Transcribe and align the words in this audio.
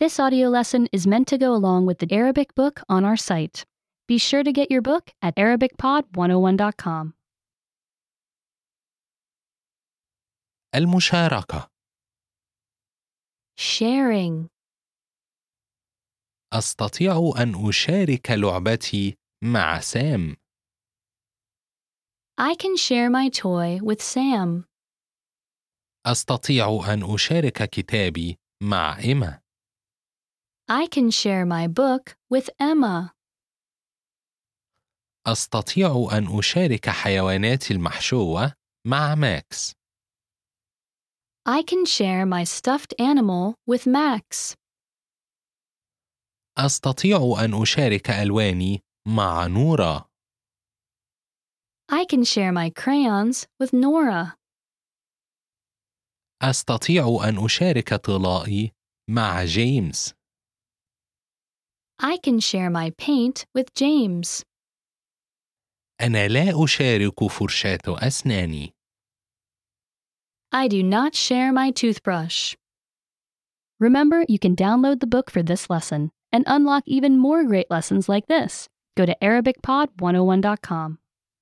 This 0.00 0.18
audio 0.18 0.48
lesson 0.48 0.88
is 0.92 1.06
meant 1.06 1.28
to 1.28 1.36
go 1.36 1.52
along 1.52 1.84
with 1.84 1.98
the 1.98 2.10
Arabic 2.10 2.54
book 2.54 2.80
on 2.88 3.04
our 3.04 3.18
site. 3.18 3.66
Be 4.08 4.16
sure 4.16 4.42
to 4.42 4.50
get 4.50 4.70
your 4.70 4.80
book 4.80 5.10
at 5.20 5.36
ArabicPod101.com. 5.36 7.12
المشاركة 10.74 11.68
Sharing. 13.58 14.48
أستطيع 16.52 17.32
أن 17.38 17.68
أشارك 17.68 18.30
لعبتي 18.30 19.16
مع 19.44 19.80
سام 19.80 20.36
I 22.38 22.54
can 22.54 22.74
share 22.78 23.10
my 23.10 23.28
toy 23.28 23.78
with 23.82 24.00
Sam. 24.00 24.64
أستطيع 26.06 26.84
أن 26.88 27.14
أشارك 27.14 27.62
كتابي 27.70 28.38
مع 28.62 28.98
إيما 28.98 29.40
I 30.69 30.87
can 30.87 31.11
share 31.11 31.45
my 31.45 31.67
book 31.67 32.15
with 32.29 32.49
Emma. 32.59 33.11
أستطيع 35.27 36.07
أن 36.11 36.37
أشارك 36.39 36.89
حيواناتي 36.89 37.73
المحشوة 37.73 38.53
مع 38.87 39.15
ماكس 39.15 39.73
I 41.47 41.61
can 41.61 41.85
share 41.85 42.25
my 42.25 42.43
stuffed 42.43 42.93
animal 42.99 43.53
with 43.69 43.85
Max. 43.87 44.55
أستطيع 46.57 47.17
أن 47.45 47.61
أشارك 47.61 48.09
ألواني 48.09 48.81
مع 49.07 49.47
نورا 49.47 50.05
I 51.91 52.05
can 52.05 52.23
share 52.23 52.51
my 52.51 52.69
crayons 52.71 53.45
with 53.59 53.73
Nora. 53.73 54.35
أستطيع 56.41 57.19
أن 57.29 57.45
أشارك 57.45 57.93
طلائي 57.93 58.71
مع 59.09 59.45
جيمس 59.45 60.13
I 61.99 62.17
can 62.17 62.39
share 62.39 62.69
my 62.69 62.91
paint 62.97 63.45
with 63.53 63.73
James. 63.73 64.43
أنا 66.01 66.27
لا 66.27 66.63
أشارك 66.63 67.23
فرشاة 67.23 67.79
أسناني 67.87 68.71
I 70.51 70.67
do 70.67 70.83
not 70.83 71.15
share 71.15 71.51
my 71.51 71.71
toothbrush. 71.71 72.55
Remember, 73.79 74.23
you 74.29 74.39
can 74.39 74.55
download 74.55 74.99
the 75.01 75.07
book 75.07 75.29
for 75.29 75.43
this 75.43 75.69
lesson 75.69 76.11
and 76.31 76.45
unlock 76.47 76.83
even 76.85 77.17
more 77.17 77.43
great 77.43 77.69
lessons 77.69 78.07
like 78.07 78.27
this. 78.27 78.69
Go 78.95 79.05
to 79.05 79.15
ArabicPod101.com. 79.21 80.99